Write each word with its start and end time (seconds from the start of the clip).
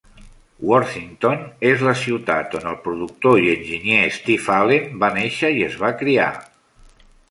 Worthington 0.69 1.43
és 1.73 1.83
la 1.89 1.93
ciutat 2.05 2.57
on 2.61 2.67
el 2.73 2.79
productor 2.87 3.45
i 3.45 3.55
enginyer 3.59 4.03
Steve 4.19 4.59
Allen 4.59 5.01
va 5.07 5.15
néixer 5.23 5.57
i 5.63 5.67
es 5.73 5.81
va 5.87 5.97
criar. 6.05 6.31